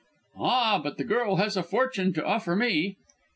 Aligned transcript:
"Ah, 0.39 0.81
but 0.83 0.97
the 0.97 1.03
girl 1.03 1.35
has 1.35 1.55
a 1.55 1.61
fortune 1.61 2.11
to 2.13 2.25
offer 2.25 2.55
me." 2.55 2.97